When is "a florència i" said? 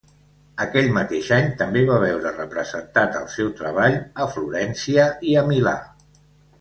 4.25-5.37